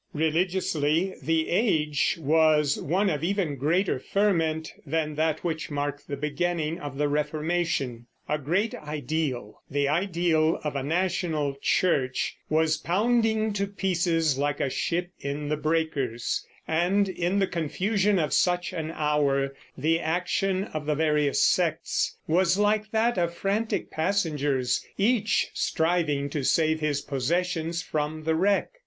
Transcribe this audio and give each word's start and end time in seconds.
Religiously 0.15 1.13
the 1.21 1.47
age 1.47 2.17
was 2.19 2.81
one 2.81 3.07
of 3.07 3.23
even 3.23 3.55
greater 3.55 3.99
ferment 3.99 4.73
than 4.83 5.13
that 5.13 5.43
which 5.43 5.69
marked 5.69 6.07
the 6.07 6.17
beginning 6.17 6.79
of 6.79 6.97
the 6.97 7.07
Reformation. 7.07 8.07
A 8.27 8.39
great 8.39 8.73
ideal, 8.73 9.61
the 9.69 9.87
ideal 9.87 10.59
of 10.63 10.75
a 10.75 10.81
national 10.81 11.55
church, 11.61 12.35
was 12.49 12.77
pounding 12.77 13.53
to 13.53 13.67
pieces, 13.67 14.39
like 14.39 14.59
a 14.59 14.71
ship 14.71 15.11
in 15.19 15.49
the 15.49 15.55
breakers, 15.55 16.43
and 16.67 17.07
in 17.07 17.37
the 17.37 17.45
confusion 17.45 18.17
of 18.17 18.33
such 18.33 18.73
an 18.73 18.89
hour 18.89 19.55
the 19.77 19.99
action 19.99 20.63
of 20.63 20.87
the 20.87 20.95
various 20.95 21.43
sects 21.45 22.17
was 22.25 22.57
like 22.57 22.89
that 22.89 23.19
of 23.19 23.35
frantic 23.35 23.91
passengers, 23.91 24.83
each 24.97 25.51
striving 25.53 26.27
to 26.27 26.43
save 26.43 26.79
his 26.79 27.01
possessions 27.01 27.83
from 27.83 28.23
the 28.23 28.33
wreck. 28.33 28.71